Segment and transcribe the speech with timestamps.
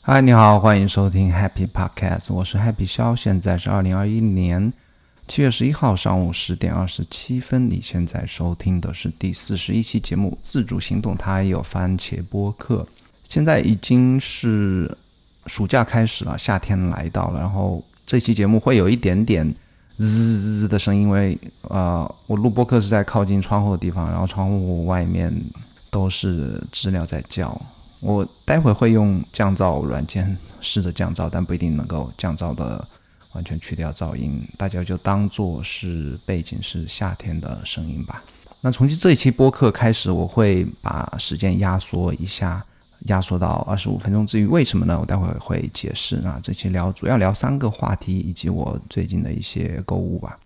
[0.00, 4.72] 嗨，你好，欢迎收听 Happy Podcast，我是 Happy 肖，现在是二零二一年
[5.26, 7.68] 七月十一号上午十点二十七分。
[7.68, 12.86] 你现在收听的是第四十一期节目《自主行动》，它也有番茄播客。
[13.28, 14.96] 现在已经是
[15.46, 19.46] 暑假开始了，夏天来到了，然后这期节目会有一点点
[19.98, 21.38] 滋滋滋的声音，因为
[21.68, 25.30] 呃，我录播客是在靠近窗户的地方，然后窗户外面
[25.90, 27.60] 都是知了在叫。
[28.00, 32.86] 我待会会用降噪软件试着降噪，但不一定能够降噪的
[33.34, 34.40] 完全去掉噪音。
[34.56, 38.22] 大家就当做是背景是夏天的声音吧。
[38.60, 42.64] 那从这一期播客开始，我会把时间压缩一下，
[43.06, 44.26] 压缩到二十五分钟。
[44.26, 44.98] 至于为什么呢？
[45.00, 46.40] 我待会会解释啊。
[46.42, 50.38] 这期聊主要聊三个话题，以及我最近的一些购物吧。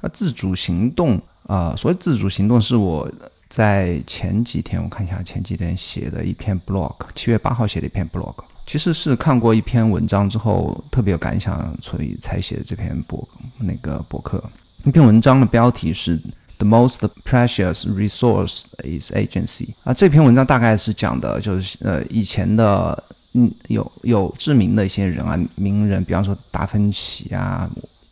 [0.00, 3.10] 那自主行动啊，所谓自主行动是我。
[3.50, 13.28] 在前几天，我看一下前几天写的一篇 blog，七月八号写的一篇 blog，其实是看过一篇文章之后特别有感想，所以才写的这篇博
[13.58, 14.40] 那个博客。
[14.84, 16.16] 那篇文章的标题是
[16.58, 19.70] The most precious resource is agency。
[19.82, 23.02] 啊，这篇文章大概是讲的就是呃以前的
[23.34, 27.68] 嗯有有知名的一些人啊名人，比方说达芬奇啊。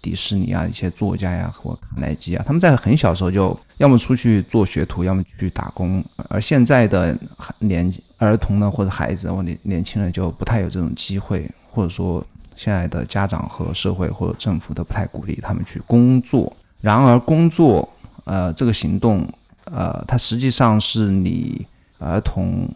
[0.08, 6.02] 迪士尼啊，一些作家呀，或卡耐基啊，他们在很小时候就要么出去做学徒，要么去打工。
[6.30, 7.14] 而现在的
[7.58, 12.24] 年儿童呢，或者孩子或年年轻人就不太有这种机会，或者说
[12.56, 16.50] 现在的家长和社会或者政府都不太鼓励他们去工作。
[16.80, 17.86] 然而，工作
[18.24, 19.28] 呃这个行动
[19.64, 21.66] 呃，它实际上是你
[21.98, 22.66] 儿童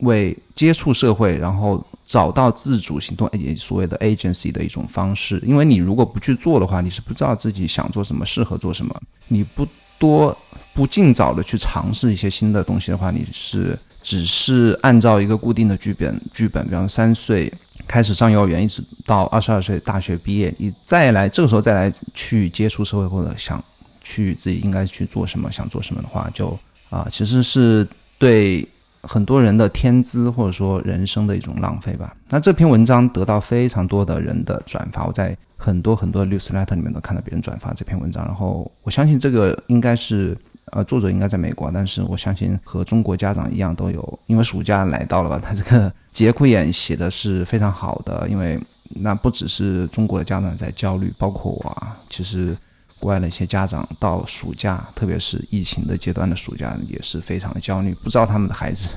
[0.00, 1.82] 为接触社会，然后。
[2.12, 5.42] 找到自主行动，也所谓的 agency 的一种方式。
[5.46, 8.94] 因为你如果不去做的话，你是不知道自己想做什么，适合做什么。
[9.28, 9.66] 你不
[9.98, 10.36] 多
[10.74, 17.50] 不尽早的去尝试一些新的东西的话，你是只是按照一个固定的剧本，剧本，比方三岁
[17.88, 23.64] 开始上幼儿园，一直到二十二岁大学毕业，你再来这个时候再来去接触社会或者想
[24.04, 26.58] 去自己应该去做什么，想做什么的话，就
[26.90, 28.68] 啊，其实是对。
[29.02, 32.16] 很多人的天资或者说人生的一种浪费吧。
[32.28, 38.24] 那这篇文章得到非常多的人的转发，我在很多很多的 newsletter 里面都看到别人转发这篇文章。
[38.24, 40.36] 然后我相信这个应该是
[40.72, 45.40] 呃作者应该在美国，但是我相信和中国家长一样都有，因为暑假来到了吧。
[45.44, 48.58] 他这个节骨眼写的是非常好的，因为
[49.00, 52.56] 那不只是中国的家长在焦虑，包括我啊，其实。
[53.02, 58.90] 国外的一些家长到暑假，特别是疫情的阶段的暑假，也是非常的焦虑，不知道他们的孩子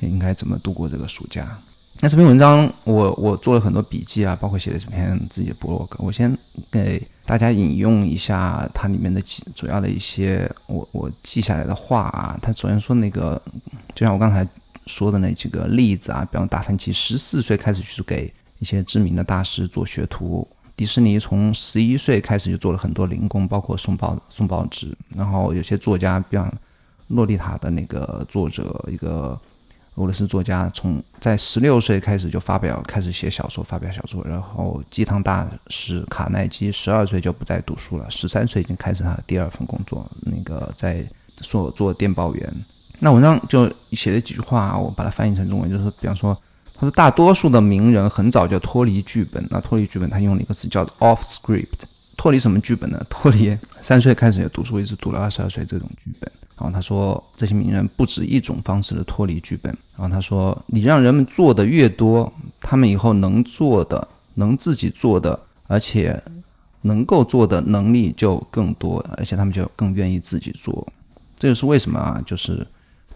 [0.00, 1.46] 应该怎么度过这个暑假。
[2.00, 6.02] 那这篇文章，我 我做了很多笔记啊，包括写了这篇自己的博客。
[6.02, 6.36] 我先
[6.68, 12.36] 给大家引用一下它里面的几主要的一些我我记下来的话啊。
[12.42, 13.40] 他首先说那个，
[13.94, 14.44] 就像我刚才
[14.86, 20.46] 说的那几个例子啊，比方达芬奇十四岁开始去给一些知名的大师做学徒。
[20.78, 24.96] 迪士尼从十一岁开始就做了很多零工，包括送报送报纸。
[25.08, 26.48] 然后有些作家，比方
[27.08, 29.36] 《洛丽塔》的那个作者，一个
[29.96, 34.24] 俄罗斯作家，从在十六岁开始就发表，开始写小说，发表小说。
[34.24, 42.54] 然后鸡汤大师卡耐基十二岁就不再读书了，十三岁已经开始他的第二份工作，那个在做做电报员。
[43.00, 46.40] 那文章就写了几句话，我把它翻译成中文，就是比方说。
[46.80, 49.44] 他说，大多数的名人很早就脱离剧本。
[49.50, 51.66] 那脱离剧本，他用了一个词叫做 “off script”。
[52.16, 53.04] 脱离什么剧本呢？
[53.10, 56.30] 脱离三岁开始就读书，一直读了二十二岁这种剧本。
[56.56, 59.76] 然后他说，这些名人不止一种方式的脱离剧本。
[59.96, 66.20] 然后他说，你让人们做的越多，他们以后能做的、能自己做的，而且
[66.82, 70.86] 能够做的能力就更多，而且他们就更愿意自己做。
[71.36, 72.64] 这就是为什么啊，就是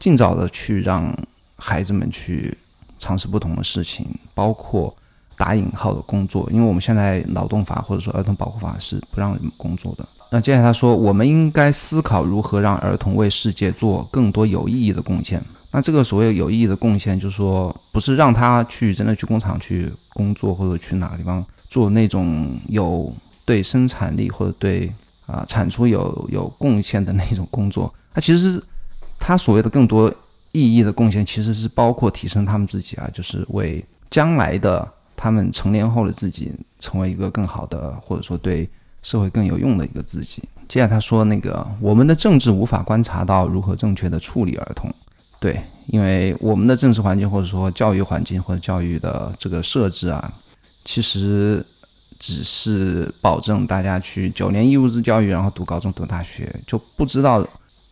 [0.01, 1.17] 尽早的去让
[1.57, 2.57] 孩子们去。
[3.03, 4.95] 尝试不同的事情，包括
[5.37, 10.07] 打引号的工作，因为我们现在劳动法或者说儿童保护法是不让人工作的。
[10.31, 15.43] 那接下来他说，我们应该思考如何让儿童为世界做更多有意义的贡献。
[15.73, 23.13] 那这个所谓有意义的贡献，就是说不是让他去真的去工厂去工作，或者去哪个地方做那种有
[23.45, 24.93] 对生产力或者对
[25.27, 27.93] 啊产出有有贡献的那种工作。
[28.15, 28.63] 他其实
[29.19, 30.13] 他所谓的更多。
[30.53, 38.69] 意义的贡献其实是包括提升他们自己啊，就是为将来的他们成年后的自己成为一个更好的，或者说对
[39.03, 40.43] 社会更有用的一个自己。
[40.69, 44.93] 接下他说，那个我们的政治无法观察到如何正确的处理儿童，
[45.41, 50.33] 对，因为我们的政治环境或者说教育环境或者教育的这个设置啊，
[50.85, 51.65] 其实
[52.19, 57.43] 只是保证大家去九年义务制教育，然后读高中读大学，就不知道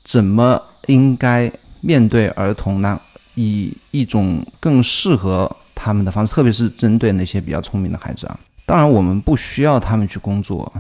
[0.05, 1.51] 怎么应该。
[1.81, 3.01] 面对儿童，呢
[3.35, 8.39] 以一种更适合他们的方式，特别是针对那些比较聪明的孩子啊。
[8.67, 10.71] 当然，我们不需要他们去工作，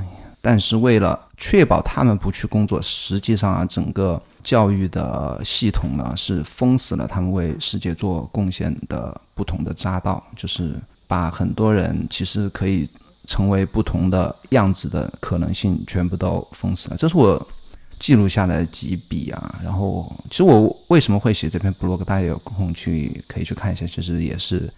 [0.41, 10.75] 但是为了确保他们不去工作，实际上啊，整个教育的系统呢是封死了他们为世界做贡献的不同的匝道，就是
[11.07, 12.89] 把很多人其实可以
[13.27, 16.97] 成为不同的样子的可能性全部都封死了。
[16.97, 17.49] 这是我。
[18.01, 23.87] 记录下来几笔啊，然后其实我为什么会写这篇 blog，大家有空去可以去看一下。
[23.87, 24.69] 其实也是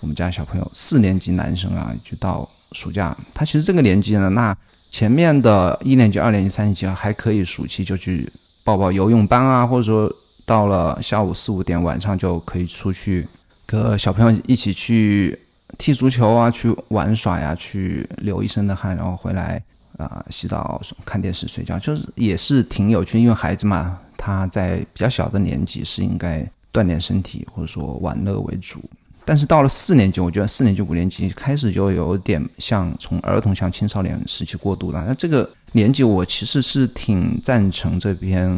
[0.00, 4.54] 我们家小朋友四年级男生啊，就到暑假，他其实这个年纪呢，那
[4.90, 8.28] 前面的一年级、二年级、三年级啊还可以暑期就去
[8.64, 10.12] 报报游泳班啊，或者说
[10.44, 13.24] 到了下午四五点，晚上就可以出去
[13.70, 15.38] 和小朋友一起去
[15.78, 19.62] 踢足球啊，去玩耍呀，去流一身的汗，然后回来。
[19.96, 23.20] 啊，洗澡、看电视、睡觉，就是也是挺有趣。
[23.20, 28.80] 因为孩子嘛，他在比较小的年纪是应该锻炼身体或者说玩乐为主。
[29.24, 35.04] 但是到了四年级，我觉得四年级、五年级开始就有点像从儿童向青少年时期过渡了。
[35.06, 38.50] 那这个年纪，我其实是挺赞成这篇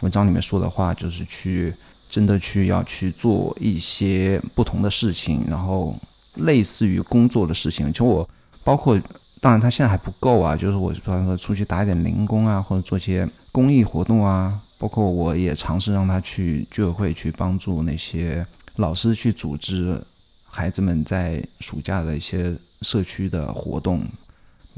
[0.00, 1.72] 文章里面说的话，就是去
[2.08, 5.94] 真的去要去做一些不同的事情，然后
[6.36, 7.92] 类似于工作的事情。
[7.92, 8.26] 其实我
[8.64, 8.98] 包括。
[9.40, 10.56] 当然，他现在还不够啊。
[10.56, 14.60] 就是我，比方说出去打一点零工啊，或者做些公益活动啊。
[14.80, 18.46] 包括我也尝试让他去居委会去帮助那些
[18.76, 20.00] 老师去组织
[20.46, 24.00] 孩子们在暑假的一些社区的活动，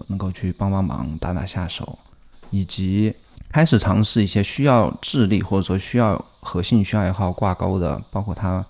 [0.06, 1.98] 能够去帮帮忙、打打下手，
[2.48, 3.14] 以及
[3.52, 8.64] 开始尝试一些需要智力或者说需要和兴趣爱好挂钩的，包括他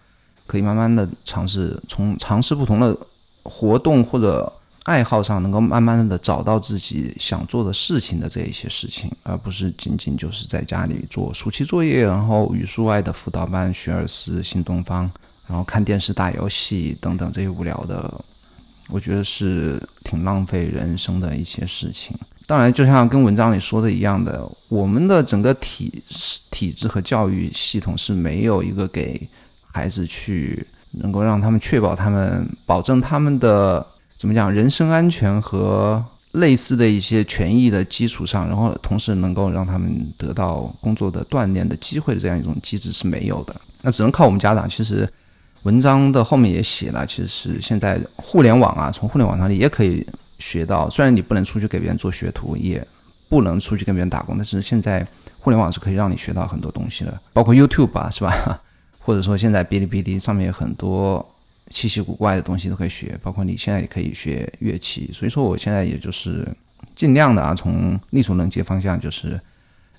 [0.49, 2.97] 可以慢慢的尝试从尝试不同的
[3.45, 4.53] 活动或者。
[4.85, 15.09] 爱好上能够慢慢的找到自己想做的事情的这一些事情，而不是仅仅就是在家里做暑期作业，然后语数外的辅导班、学而思、新东方，
[15.47, 18.13] 然后看电视、打游戏等等这些无聊的，
[18.89, 22.17] 我觉得是挺浪费人生的一些事情。
[22.47, 26.03] 当然，就像跟文章里说的一样的，我们的整个体
[26.51, 29.29] 体制和教育系统是没有一个给
[29.71, 33.87] 孩子去能够让他们确保他们保证他们的。
[34.21, 34.53] 怎么讲？
[34.53, 43.57] 人身安全和类似的一些权益的基础上，然后同时能够让他们得到工作的锻炼的机会的这样一种机制是没有的。
[43.81, 44.69] 那只能靠我们家长。
[44.69, 45.09] 其实
[45.63, 50.07] 文章的后面也写了，其实现在互联网啊，从互联网上也可以
[50.39, 50.91] 学到。
[50.91, 52.87] 虽然你不能出去给别人做学徒，也
[53.31, 55.03] 不能出去跟别人打工，但是现在
[55.39, 58.61] 互联网是可以让你学到很多东西的，包括 YouTube 啊，是吧？
[59.01, 61.27] 或者说现在哔哩哔哩上面有很多。
[61.71, 65.09] 奇奇古怪的东西都可以学，包括你现在也可以学乐器。
[65.13, 66.47] 所以说，我现在也就是
[66.95, 69.41] 尽量的啊，从力所能及方向，就是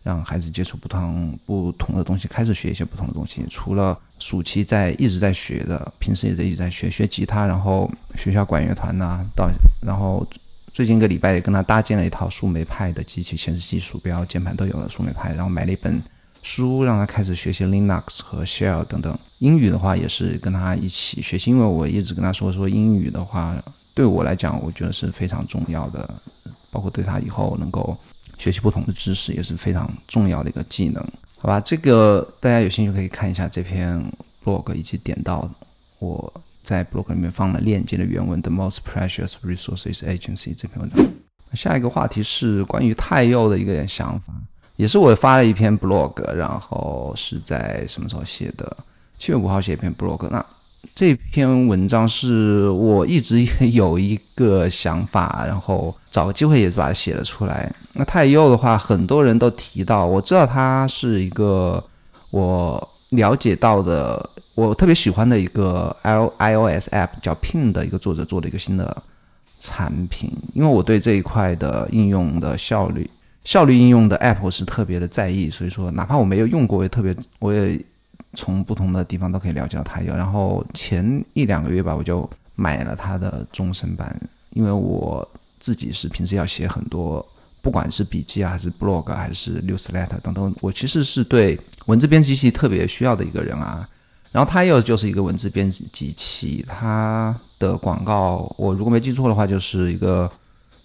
[0.03, 3.45] 让孩子接触不同不同的东西，开始学一些不同的东西。
[3.49, 9.49] 除了暑期在一直在学的，平时也在一直在学学吉他，然后学校管乐团呐，到
[9.81, 10.27] 然后
[10.73, 16.01] 最近一个礼拜也跟他搭建了一套树莓派的机器，显示器、鼠标、键盘都有了树莓派，然后买了一本。
[16.41, 19.17] 书让他开始学习 Linux 和 Shell 等等。
[19.39, 23.55] 英语的话也是跟他一起学习，因为我一直跟他说说英语的话，
[23.93, 26.07] 对我来讲我觉得是非常重要的，
[26.71, 27.97] 包括对他以后能够
[28.37, 31.03] 学习不同的知识也是非常重要的一个技能。
[31.37, 33.99] 好吧，这个大家有兴趣可以看一下这篇
[34.43, 35.49] blog，以及点到
[35.97, 36.31] 我
[36.63, 41.03] 在 blog 里面放了链接的原文的 Most Precious Resources Agency 这篇文章。
[41.53, 44.33] 下一个话题是关于太幼的一个想法。
[44.81, 48.75] 也是我发了一篇 blog，然后是在什么时候写的？
[49.19, 50.27] 七月五号写一篇 blog。
[50.31, 50.43] 那
[50.95, 57.71] 这篇文章是我一直有一个想法，然后找个机会也把它写了出来。
[57.93, 61.83] 那太右的话，很多人都提到，我知道他是一个
[62.31, 68.97] 我了解到的，我特别喜欢的一个 L iOS app 叫 Pin 的一个作者做的一个新的
[69.59, 73.07] 产品，因为我对这一块的应用的效率。
[73.43, 77.79] 效率应用的 App 是特别的在意，所以说哪怕我没有用过，也特别，我也
[78.35, 80.15] 从不同的地方都可以了解到它有。
[80.15, 84.15] 然后前一两个月吧，我就买了它的终身版，
[84.51, 85.27] 因为我
[85.59, 87.25] 自己是平时要写很多，
[87.61, 93.87] 不管是笔记啊，还是 Blog，还是 Newsletter 等等，我其实是对文字编辑器特别需要的一个人啊。
[94.31, 100.31] 然后它又就是一个文字编辑器，它的广告我如果没记错的话，就是一个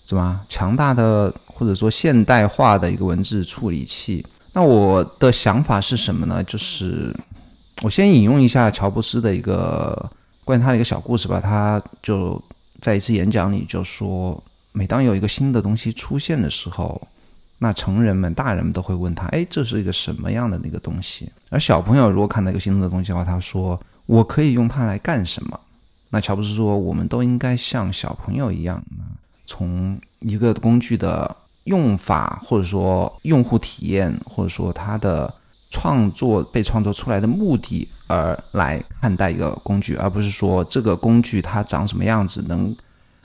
[0.07, 1.35] 什么强大的。
[1.59, 4.23] 或者说现代化的一个文字处理器，
[4.53, 6.45] 那我的想法是什么呢？
[6.45, 7.11] 就是
[7.81, 10.07] 我先引用一下乔布斯的一个
[10.45, 11.41] 关于他的一个小故事吧。
[11.41, 12.39] 他就
[12.83, 14.39] 在一次演讲里就说，
[14.73, 17.01] 每当有一个新的东西出现的时候，
[17.59, 25.59] 那成人们、大人们都会问他：“哎，这是一个什么样的那个东西？”而小朋友如果看到一个新的东西的话，他说：“我可以用它来干什么？”
[26.13, 28.85] 那乔布斯说，我们都应该像小朋友一样，
[29.47, 31.35] 从一个工具的
[31.65, 35.33] 用法，或者说用户体验，或者说它的
[35.71, 42.75] 创作被创作出来的目的而来看待一个工具，而不是说这个工具它长什么样子，能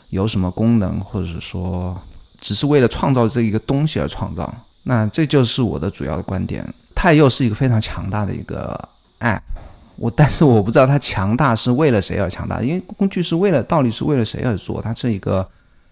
[0.09, 1.99] 有什么功能，或者是说
[2.39, 4.53] 只是为了创造这一个东西而创造。
[4.83, 6.65] 那这就是我的主要的观点。
[6.95, 9.41] 它又是一个非常强大的一个 App。
[9.97, 14.81] 我但是我不知道它强大是为了谁而强大，因为工具是为了到底是为了谁而做？
[14.81, 15.47] 它是一个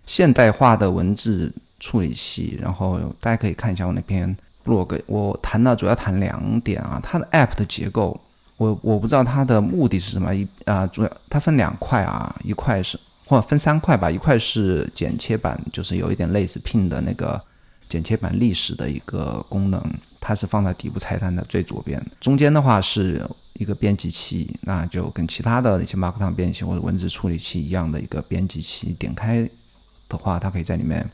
[0.09, 4.35] 现代化的文字处理器，然后大家可以看一下我那篇
[4.65, 8.19] blog，我谈了主要谈两点啊，它的 app 的结构，
[8.57, 17.39] 我我不知道它的目的是什么，一啊主要它分两块啊，一块是或分三块吧，一块是剪切板，就是有一点类似 Pin 的那个
[17.87, 19.79] 剪切板历史的一个功能，
[20.19, 23.23] 它是放在底部菜单的最左边，中间的话是。
[23.55, 28.95] 一个编辑器，那就跟其他的那些 Markdown 编辑或者文字处理器一样的一个编辑器。
[28.97, 29.45] 点开
[30.09, 31.05] 的话，它可以在里面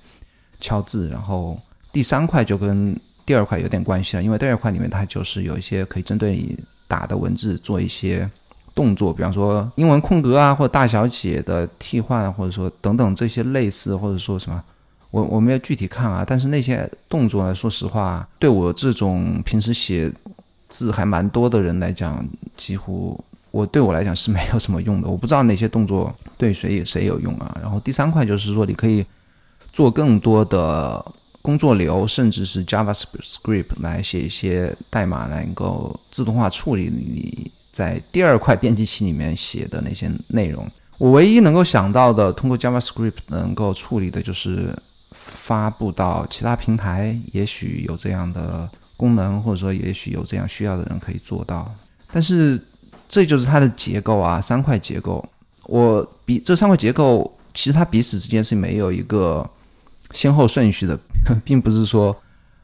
[0.59, 1.07] 敲字。
[1.09, 1.59] 然后
[1.91, 8.27] 第三块就跟第二块有点关系了，因为第二块里面它就是有一些可以针对你打的文字做一些
[8.73, 14.63] 动作，比方说英文空格啊，或者大小写的替换，或者说等等这些类似，或者说什么，
[15.11, 16.25] 我我没有具体看啊。
[16.25, 20.11] 但是那些动作呢，说实话，对我这种平时写。
[20.67, 23.17] 字还蛮多的人来讲，几乎
[23.55, 25.07] 我对我来讲是没有什么用的。
[25.07, 27.57] 我不知道哪些动作对谁谁有用啊。
[27.61, 29.05] 然后第三块就是说，你可以
[29.71, 31.03] 做更多的
[31.41, 40.67] 工作流，甚至是 JavaScript 来写一些代码，能够自动化处理你在第二块编辑器里面写的那些内容。
[40.97, 44.77] 我唯一能够想到的，通过 JavaScript 能够处理的就是
[45.11, 48.69] 发布到其他平台，也许有这样的。
[48.97, 51.69] 功能或者说也许有这样需要的人可以做到，
[52.13, 52.57] 但是
[53.15, 55.23] 这就是它的结构啊，三块结构。
[55.67, 59.49] 我比这三块结构其实它彼此之间是没有一个
[60.11, 60.99] 先后顺序的，
[61.45, 62.13] 并不是说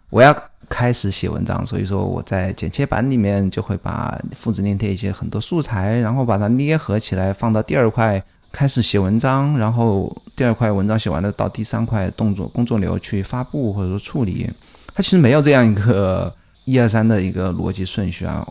[0.09, 0.35] 我要
[0.67, 14.49] 开始写文章，所以说我在剪切板里面就会把复制粘贴一些很多素材，然后把它捏合起来放到第二块开始写文章，然后第二块文章写完了到第三块动作工作流去发布或者说处理。
[14.93, 16.29] 它其实没有这样一个
[16.65, 18.45] 一二三的一个逻辑顺序啊！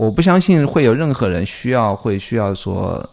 [0.00, 3.06] 我不相信会有任何人需要会需要说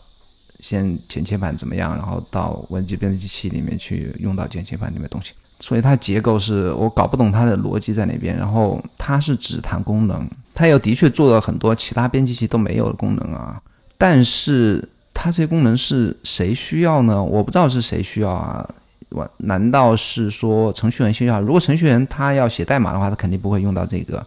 [0.62, 5.34] 先剪切板怎么样，然后到文字编辑器里面去用到剪切板里面东西。
[5.60, 8.38] 所以它结构是我搞不懂它的逻辑在哪边。
[8.38, 10.26] 然后它是只谈功能，
[10.56, 13.62] 它又的确做了很多其他编辑器都没有的功能啊。
[13.98, 17.22] 但是它这些功能是谁需要呢？
[17.22, 18.66] 我不知道是谁需要啊。
[19.10, 21.42] 我难道是说程序员需要？
[21.42, 24.26] 如果程序员他要写代码的话，他肯定不会用到这个。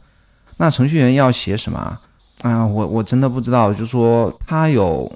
[0.58, 1.98] 那程序员要写什么
[2.42, 2.66] 啊？
[2.66, 3.72] 我我真的不知道。
[3.72, 5.10] 就说他有，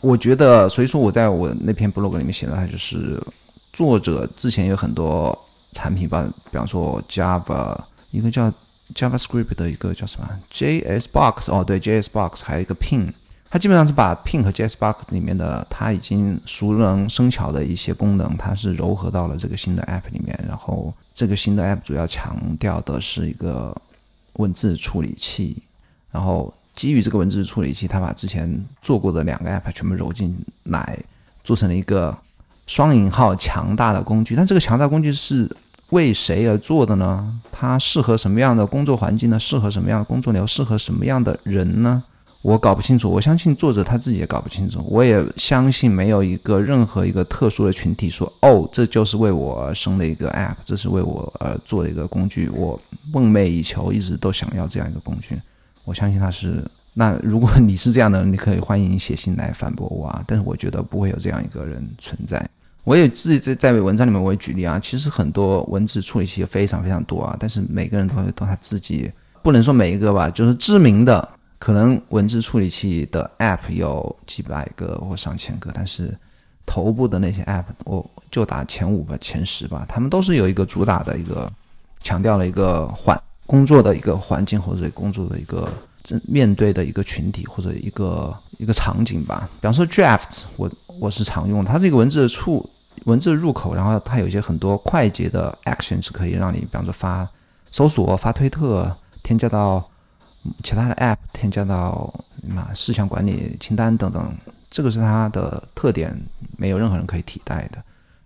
[0.00, 3.20] 我觉得，所以说我在我那篇 blog 里面写的，他就是
[3.72, 5.36] 作者之前有很多
[5.72, 7.78] 产品吧，比方说 Java，
[8.10, 8.52] 一个叫
[8.94, 13.12] JavaScript 的一个叫什么 JSBox，哦对，JSBox，还有一个 Pin。
[13.52, 20.38] 它基本上是把 Pin 和 JSBox 里面的它已经熟能生巧的一些功能，它是糅合到了这个新的 App 里面。
[20.46, 23.76] 然后这个新的 App 主要强调的是一个
[24.34, 25.60] 文字处理器，
[26.12, 30.98] 然后基于这个文字处理器，它把之前做过的两个 App 全部揉进来，
[31.44, 32.16] 做成了一个
[32.66, 34.34] 双引号强大的工具。
[34.34, 35.46] 但这个强大工具是
[35.90, 37.38] 为谁而做的呢？
[37.52, 39.38] 它适合什么样的工作环境呢？
[39.38, 40.46] 适合什么样的工作流？
[40.46, 42.02] 适合什么样的人呢？
[42.40, 44.82] 我搞不清楚，我相信作者他自己也搞不清楚。
[44.88, 52.80] 我也相信没有一个任何一个特殊的群体说：“哦，这就是为我而生的一个 App，这是为我而做的一个工具。”我
[53.12, 55.36] 梦寐以求，一直都想要这样一个工具。
[55.90, 56.62] 我相信他是。
[56.94, 60.22] 那如果你是这样的，你可以欢迎写信来反驳我啊！
[60.26, 62.48] 但是我觉得不会有这样一个人存在。
[62.84, 69.10] 我也自己在在文章里面我也举例啊，其实很多文字处理器非常非常多啊，但是每个人都会都他自己
[69.42, 71.28] 不能说每一个吧，就是知名的。
[71.60, 76.12] 可能文字处理器的 App 有几百个或上千个，但是
[76.66, 81.50] 头部的那些 App，我就打前五吧、前十吧，他们都是有一个主打的一个
[82.00, 83.20] 强调了一个缓
[83.50, 85.68] 工作的一个环境或者工作的一个
[86.28, 89.48] 面对的一个群体或者一个一个场景吧。
[89.60, 92.64] 比方说 Draft，我我是常用它这个文字的触
[93.06, 97.28] 文字入口，然后它有一些很多快捷的 Action 是可以让你，比方说发
[97.72, 99.84] 搜索、发推特、添加到。
[100.64, 102.10] 其他的 App 添加到
[102.48, 104.32] 嘛事项管理清单等等，
[104.70, 106.18] 这个是它的特点，
[106.56, 107.76] 没有任何人可以替代的。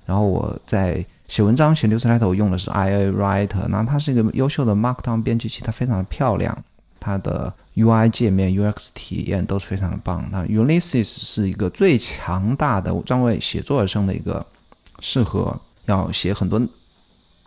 [0.06, 6.56] 然后我在写文章写 newsletter，我用的是 IA Writer，那它是一个优秀的 Markdown 编辑器，它非常的漂亮，
[7.00, 10.28] 它的 UI 界面、UX 体验都是非常的棒。
[10.30, 14.44] 那 Ulysses 是一个最强大的专为写作而生的一个
[15.00, 16.60] 适合要写很多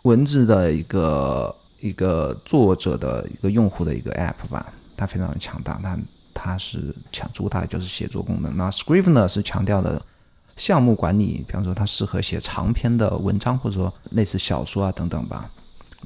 [0.02, 4.66] 文字的一个一个作者的一个用户的一个 App 吧。
[4.96, 5.96] 它非常的强大，它
[6.34, 8.56] 它是强主打的就是写作功能。
[8.56, 10.02] 那 Scrivener 是强调的
[10.58, 15.48] 项目管理，比方说它适合写长篇的文章，或者说类似小说啊等等吧。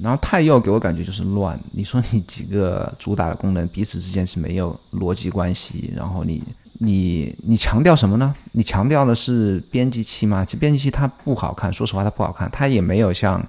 [0.01, 1.59] 然后太右给我感觉就是乱。
[1.71, 6.41] 你说你几个主打的功能彼此之间是没有逻辑关系，然后你
[6.79, 8.33] 你你强调什么呢？
[8.53, 10.43] 你强调的是编辑器吗？
[10.43, 13.43] 这编辑器它不好看，说实话它不好看，它也没有像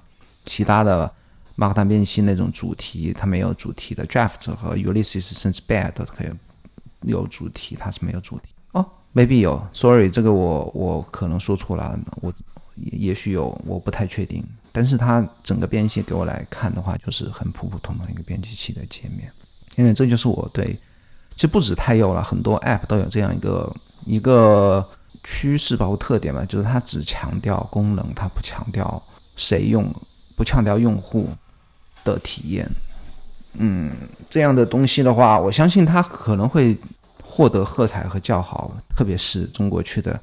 [0.45, 1.11] 其他的
[1.57, 6.27] Markdown 编辑器那种主题，它没有主题的 Draft 和 Ulysses 甚至 Bad 都可以
[7.01, 8.49] 有主题，它是没有主题
[9.15, 12.31] ，maybe 有，sorry，这个我我可能说错了，我
[12.75, 14.43] 也许有，我不太确定。
[14.71, 19.31] 但是它整个编辑器给我来看的话，就是很普普通通一个编辑器的界面，
[19.77, 20.77] 因为这就是我对，
[21.33, 23.73] 其实不止太有了，很多 App 都有这样一个
[24.05, 24.85] 一个
[25.23, 29.01] 趋势包括特点嘛，就是它只强调功能，它不强调
[29.37, 29.89] 谁用，
[30.35, 31.29] 不强调用户
[32.03, 32.69] 的体验。
[33.57, 33.93] 嗯，
[34.29, 36.77] 这样的东西的话，我相信它可能会
[37.35, 40.17] 获得喝彩和叫好，特别是中国区的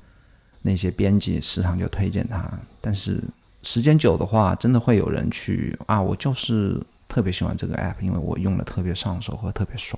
[0.62, 2.42] 那些编辑时常就推荐它，
[2.80, 3.22] 但是。
[3.64, 6.02] 时间久的话，真的会有人去啊！
[6.02, 6.76] 我就是
[7.06, 9.96] 特别喜欢这个 app，因为我用的特别上手和特别爽。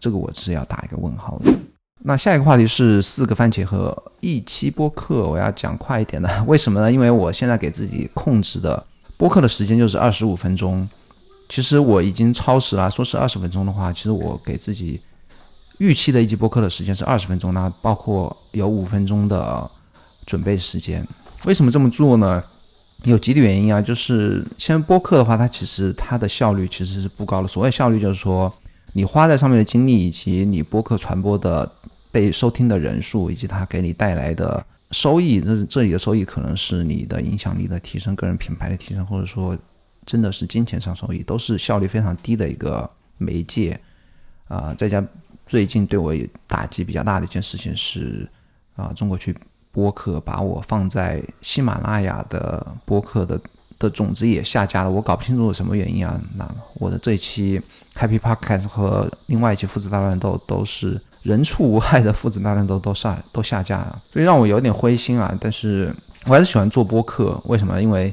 [0.00, 1.52] 这个我是要打一个问号的。
[2.00, 6.42] 那下一个话题是四个番茄和一期播客，我要讲快一点的。
[6.48, 6.90] 为什么呢？
[6.90, 8.84] 因为我现在给自己控制的
[9.16, 10.88] 播客的时间就是二十五分钟。
[11.48, 15.00] 其实我已经超时了，说是二十分钟的话，其实我给自己
[15.78, 19.70] 预期的一集播客的时间是二十分钟，那包括有五分钟的
[20.24, 21.06] 准备时间。
[21.44, 22.42] 为什么这么做呢？
[23.04, 27.46] 有几点原因啊，就是先播客的话，它其实它的效率其实是不高的。
[27.46, 28.52] 所谓效率，就是说
[28.94, 31.70] 你花在上面的精力，以及你播客传播的
[32.10, 35.40] 被收听的人数，以及它给你带来的收益。
[35.42, 39.56] 这这里的收益可能是你的影响力的提升、个人品牌的提升，或者说
[40.06, 43.78] 真的是金钱上收益，都是效率非常低的一个媒介。
[44.48, 45.04] 啊，再加
[45.46, 46.12] 最近对我
[46.46, 48.28] 打击比较大的一件事情是
[48.74, 49.34] 啊，中国区。
[49.72, 53.38] 播客把我放在喜马拉雅的播客的
[53.78, 56.18] 的种子也下架了，我搞不清楚什么原因啊。
[56.34, 57.60] 那我的这一期
[57.94, 65.36] Happy Podcast 和另外一期父子大乱斗都是人畜无害的父子大乱斗都下都下架了，所以让我有点灰心啊。
[65.38, 67.82] 但是我还是喜欢做播客，为什么？
[67.82, 68.10] 因为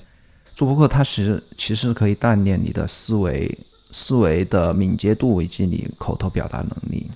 [0.53, 3.49] 做播客它其实其实可以锻炼你的思维
[3.89, 7.09] 思维的敏捷度以及你口头表达能力，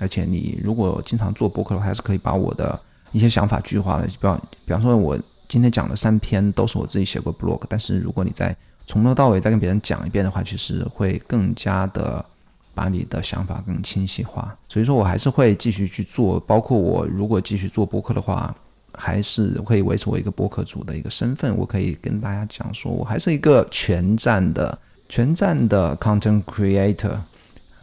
[0.00, 2.80] 而且你如果经常做播客的话，还是可以把我的。
[3.12, 12.24] 一些想法具化的，比方比方说，我今天讲的三篇都是我自己写过 blog，但是如果你再从头到尾再跟别人讲一遍的话，其实会更加的
[12.72, 14.56] 把你的想法更清晰化。
[14.68, 18.54] 所以说我还是会继续去做，包括我如果继续做播客的话，
[18.94, 21.56] 还是会维持我一个播客主的一个身份。
[21.56, 27.16] 我可以跟大家讲说，我还是一个全站的全站的 content creator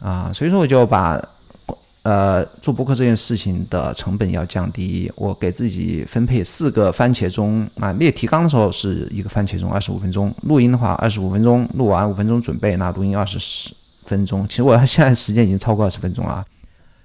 [0.00, 1.22] 啊，所以说我就把。
[2.08, 7.92] 呃，做播客这件事情的成本要降低，我给自己分配四个番茄钟啊。
[7.92, 13.38] 列提纲的时候是一个番茄钟，二十五分钟；录音的话，二十五分钟，录完五分钟准备，那录音二十
[14.06, 14.48] 分钟。
[14.48, 16.42] 其实我 现在时间已经超过二十分钟了。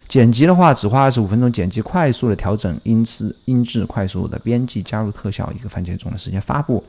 [0.08, 6.40] 剪辑的话，只花二十五分钟，剪辑快速的调整音质，音质快速的编辑，加入特效，一个番茄钟的时间。
[6.40, 6.82] 发布，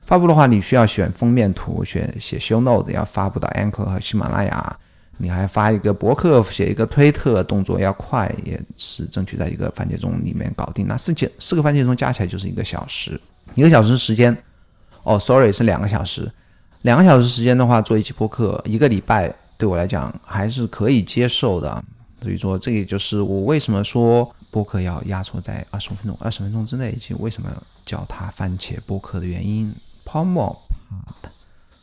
[0.00, 4.76] 发布的话，你需要选封面图，选写 show note，要发布到 Anchor 和喜马拉雅。
[5.20, 10.86] 你还发一个博客，写一个推特，动作要快，也是争取在一个番茄钟里面搞定。
[10.86, 13.20] 那四节四个番茄钟加起来就是一个小时，
[13.54, 14.36] 一个小时时间。
[15.02, 16.30] 哦，sorry，是两个小时。
[16.82, 21.84] 两个小时时间的话，做一期播客，一个礼拜对我来讲还是可以接受的。
[22.22, 27.50] 所以说，这也就是我为什么说播客要压缩在二十五分钟、二十分钟之内，以及为什么
[27.86, 29.72] 叫它番茄播客的原因。
[30.04, 30.56] Palmo
[30.90, 31.30] Pod，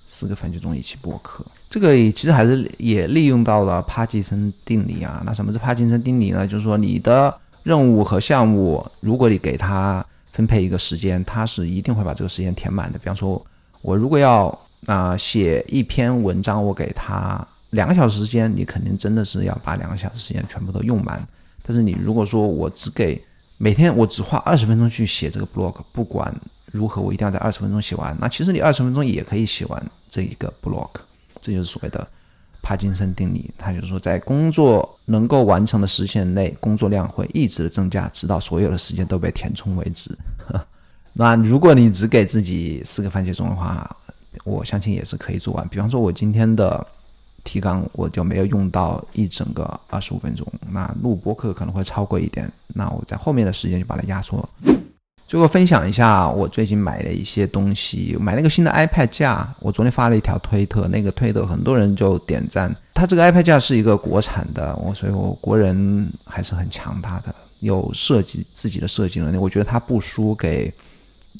[0.07, 1.43] 四个番茄钟一起播客。
[1.69, 5.21] 这个其实还是也利用到了帕金森定理啊。
[5.25, 6.47] 那什么是帕金森定理呢？
[6.47, 12.97] 就是说你的任务和项目，如果你给他分配一个时间，他是一定会把这个时间填满的。
[12.99, 13.45] 比方说，
[13.81, 21.21] 我如果要啊写一篇文章，我给他两个小时时间，你肯定真的是要把两个小时时间全部都用满。
[21.65, 23.21] 但是你如果说我只给
[23.57, 26.33] 每天我只花二十分钟去写这个 blog，不管
[26.71, 30.87] 如何我一定要在二十分钟写完，那其实你二十分钟也可以写完这一个 blog。
[31.47, 32.05] 这就是所谓的
[32.61, 40.13] 帕金森定理，它就是说，在工作能够完成的时限内，工作量会一直的增加，直到所有的时间都被填充为止。
[41.13, 43.89] 那如果你只给自己四个番茄钟的话，
[44.43, 45.65] 我相信也是可以做完。
[45.69, 46.85] 比方说，我今天的
[47.45, 50.45] 提纲我就没有用到一整个二十五分钟。
[50.69, 54.47] 那录播课可能会超过一点，那我在后面的时间就把它压缩。
[55.27, 59.45] 最后分享一下我最近买的一些东西，买了个新的 iPad 架。
[59.59, 62.73] 我昨天发了一条推特，那个推特很多人就点赞。
[62.93, 69.37] 它这个 iPad 架是一个国产的，我所以我国人还是很强大的，有设计自己的设计能力。
[69.37, 70.73] 我觉得它不输给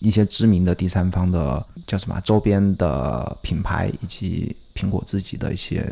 [0.02, 5.86] 一些知名的第三方的叫什么周边的品牌以及苹果自己的一些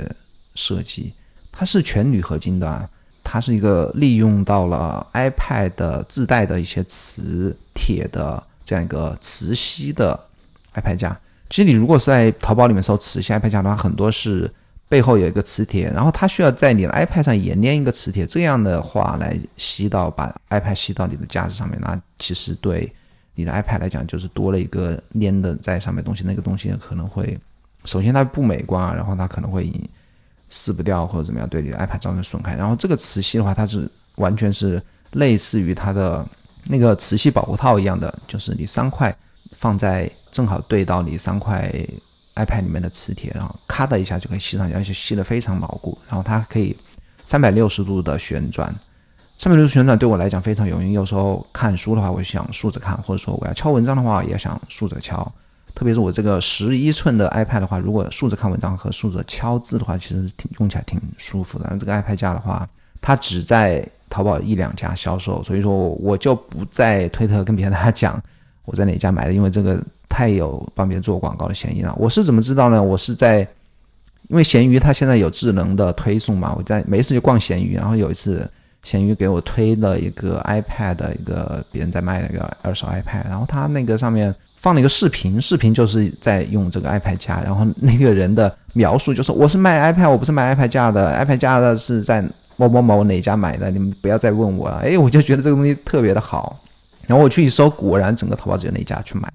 [0.56, 1.14] 设计。
[1.50, 2.90] 它是全铝合金的。
[3.26, 10.18] 它是一个利用到了 iPad 自带的一些磁铁的这样一个磁吸的
[10.76, 11.20] iPad 架。
[11.50, 14.50] 其实你如果是在淘宝里面搜磁吸 iPad 架的话，很多是
[14.88, 21.78] 背后有一个磁铁，然后它需要在你的 iPad 上也粘一个磁铁，这样的话来吸到把 iPad 吸到你的架子上面。
[21.82, 22.94] 那其实对
[23.34, 27.38] 你的 iPad 来讲，就是多了一个粘的在上面东西，那个东西可能会
[27.86, 29.90] 首先它不美观，然后它可能会引。
[30.50, 32.56] 撕不掉或者怎么样，对你的 iPad 造成损害。
[32.56, 34.82] 然后这个磁吸的话，它是完全是
[35.14, 36.26] 类似于它的
[36.68, 39.16] 那个磁吸保护套一样的，就是你三块
[39.58, 41.74] 放在正好对到你三块
[42.36, 45.98] iPad 里面的磁铁，然后咔的一下就可以吸上去，而且吸得非常牢固。
[46.08, 46.76] 然后它可以
[47.24, 48.74] 三百六十度的旋转，
[49.38, 50.92] 三百六十度旋转对我来讲非常有用。
[50.92, 55.32] 有时候看书的话，我想竖着看，或者说我要敲文章的话，也想竖着敲。
[55.76, 61.76] 特别是我这个十一寸的 iPad 的话，如果竖着看文章和竖着敲字的话，其实是挺用起来挺舒服的。
[61.78, 62.66] 这个 iPad 架的话，
[63.02, 68.24] 它只在淘宝一两家销售，所以说我就不在推特跟别人大家讲
[68.64, 71.94] 我在哪家买的，因为这个太有帮别人做广告的嫌疑了。
[71.98, 72.82] 我是怎么知道呢？
[72.82, 73.42] 我是在
[74.30, 78.50] 因为闲鱼它现在有智能的推送嘛，我在没事就逛闲鱼，然后有一次
[78.82, 84.34] 闲鱼给我推了一个 iPad 的一个别人在卖那个二手 iPad，然后它那个上面。
[84.66, 92.20] 放了一个视频，视频就是在用这个 iPad 架，然后那个人的描述就是我是卖 iPad，我不是卖 iPad 架的，iPad 架的是在
[92.58, 94.78] 某某某哪家买的，你们不要再问我了。
[94.78, 96.60] 哎，我就觉得这个东西特别的好，
[97.06, 99.32] 然后我去一搜，果然整个淘宝只有那家去买。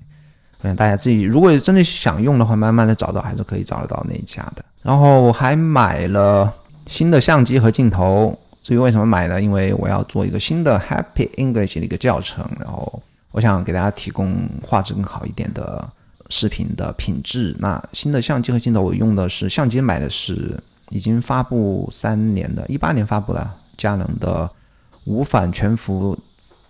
[0.62, 4.64] 我想大家自己如果真的想用的话，慢慢的找到还是可以找得到那一家的。
[4.82, 6.52] 然后我还买了
[6.88, 9.40] 新的相机和镜头，至于为什么买呢？
[9.40, 13.00] 因为我要做一个新的 Happy English 的一个教程，然后。
[13.32, 15.88] 我想给大家提供画质更好一点的
[16.30, 17.54] 视频的品质。
[17.58, 20.58] 那新的相机和镜头，我用的是相机买的是
[20.90, 24.50] 已经发布三年的，一八年发布了佳能的
[25.04, 26.18] 无反全幅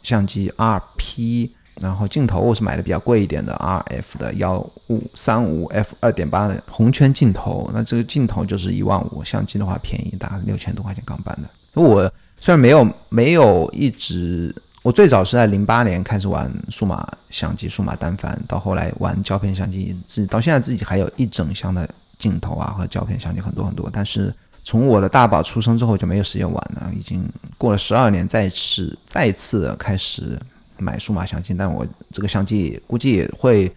[0.02, 1.48] 相机 RP，
[1.80, 7.70] 然后镜头我是买的比较贵一点的 RF 的幺五三五 F 二点八的红圈镜头。
[7.72, 11.80] 那这个镜头就是一万五，相机的话便宜，大概六千多块钱港版的。
[11.80, 14.54] 我虽然没有没有一直。
[14.82, 21.88] 我最早是在零八年开始玩数码相机、数码单反，到后来玩胶片相机，自己到现在自己还有一整箱的
[22.18, 23.90] 镜头啊和胶片相机很多很多。
[23.92, 27.22] 但是从我的大宝出生之后就没有时间玩了，已经
[27.58, 30.40] 过了十二年，再次再次开始
[30.78, 31.52] 买数码相机。
[31.52, 33.70] 但我这个相机估计也会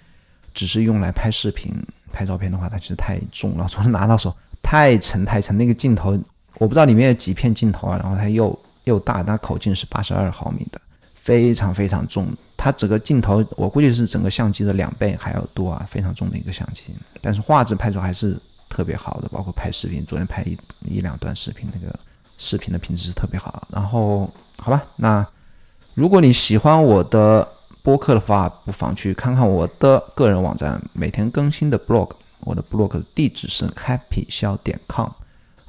[0.54, 1.74] 只是用来拍视频、
[2.14, 5.58] 拍照片的话，它其实太重了，从拿到手太沉太沉。
[5.58, 6.18] 那个镜头
[6.60, 10.80] 我不知道里面有几片镜头啊，然后它又又大，它口径是八十二毫米的。
[11.24, 16.94] 非常非常重，它整个镜头我估计是整个相机的两倍还要多啊，非常重的一个相机。
[17.22, 18.38] 但是画质拍出还是
[18.70, 21.98] 特别好的，包括拍视频，昨天拍一一两段视频，那个
[22.38, 23.66] 视频的品质是特别好。
[23.72, 25.26] 然后好吧，那
[25.94, 27.48] 如果你喜欢我的
[27.84, 35.08] 播客的话，不妨去看看我的个人网站，每天更新的 blog，我的 blog 的地址是 happy 笑点 com。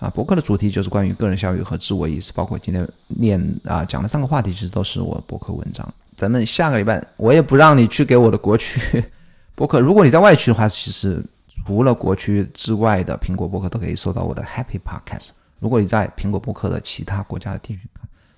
[0.04, 5.88] 啊，博客的主题就是关于个人效益和自我意识，包括今天念啊讲的三个话题，其实都是我博客文章。
[6.14, 9.02] 咱们下个礼拜，我也不让你去给我的国区
[9.56, 9.80] 博客。
[9.80, 11.24] 如果你在外区的话，其实
[11.64, 15.30] 除了国区之外的苹果博客都可以收到我的 Happy Podcast。
[15.60, 17.80] 如果你在苹果博客的其他国家的地区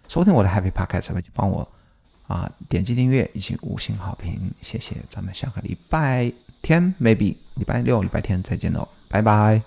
[0.07, 1.67] 收听我的 Happy Podcast，就帮我
[2.29, 4.95] 啊点击订阅以及五星好评，谢谢。
[5.09, 6.31] 咱们下个礼拜
[6.63, 9.67] 天，maybe 礼拜六、礼拜天再见喽，拜拜。